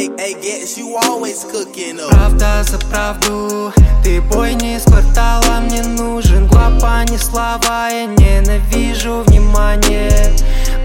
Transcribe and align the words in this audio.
Hey, 0.00 0.08
hey, 0.16 0.32
guess 0.40 0.78
you 0.78 0.96
always 0.96 1.44
cooking 1.44 2.00
up. 2.00 2.08
Правда 2.08 2.64
за 2.64 2.78
правду 2.78 3.70
Ты 4.02 4.22
бой 4.22 4.54
не 4.54 4.76
из 4.76 4.84
квартала 4.84 5.60
Мне 5.60 5.82
нужен 5.82 6.46
гуапа, 6.46 7.04
не 7.10 7.18
слова 7.18 7.90
Я 7.90 8.06
ненавижу 8.06 9.22
внимание 9.26 10.32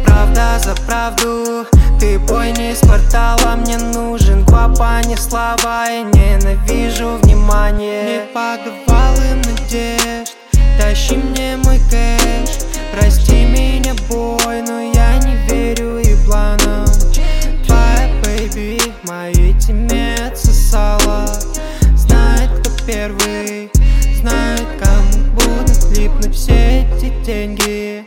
Правда 0.04 0.60
за 0.60 0.76
правду 0.86 1.66
Ты 1.98 2.20
бой 2.20 2.52
не 2.58 2.74
из 2.74 2.80
квартала 2.80 3.56
Мне 3.56 3.78
нужен 3.78 4.44
гуапа, 4.44 5.02
не 5.08 5.16
слова 5.16 5.86
Я 5.88 6.02
ненавижу 6.02 7.18
внимание 7.24 8.04
Не 8.04 8.34
подвалы 8.34 9.36
надежд 9.46 10.05
моей 19.08 19.54
теме 19.60 20.16
отсосала 20.28 21.26
Знает, 21.96 22.50
кто 22.60 22.72
первый 22.86 23.72
Знает, 24.20 24.66
кому 24.80 25.32
будут 25.34 25.98
липнуть 25.98 26.36
все 26.36 26.82
эти 26.82 27.14
деньги. 27.24 28.06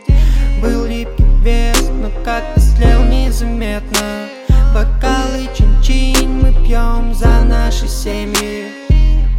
Был 0.61 0.85
липкий 0.85 1.25
вес, 1.41 1.89
но 2.01 2.09
как-то 2.23 2.59
слил 2.59 3.03
незаметно. 3.03 4.27
Бокалы 4.73 5.47
чин-чин 5.55 6.41
мы 6.41 6.53
пьем 6.65 7.13
за 7.13 7.41
наши 7.45 7.87
семьи. 7.87 8.67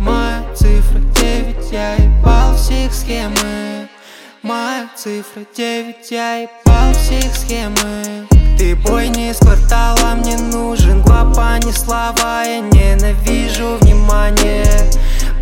Моя 0.00 0.42
цифра 0.54 1.00
9, 1.20 1.70
я 1.70 1.94
ебал 1.96 2.56
всех 2.56 2.92
схемы. 2.94 3.88
Моя 4.42 4.88
цифра 4.96 5.42
9, 5.54 6.10
я 6.10 6.36
ебал 6.36 6.94
всех 6.94 7.34
схемы. 7.36 8.26
Ты 8.56 8.74
бой 8.76 9.08
не 9.08 9.30
из 9.30 9.38
квартала, 9.38 9.99
слова 11.80 12.42
Я 12.44 12.60
ненавижу 12.60 13.78
внимание. 13.80 14.90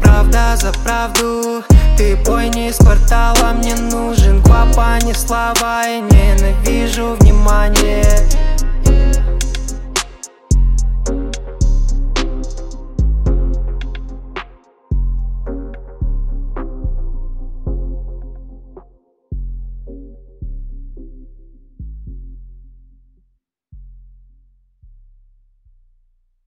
Правда 0.00 0.56
за 0.56 0.72
правду 0.84 1.64
Ты 1.96 2.16
бой 2.24 2.48
не 2.50 2.68
из 2.68 2.76
квартала, 2.76 3.52
мне 3.54 3.74
нужен 3.74 4.40
гуапа, 4.42 4.98
не 5.04 5.14
слова 5.14 5.82
Я 5.82 6.00
внимание 6.00 6.17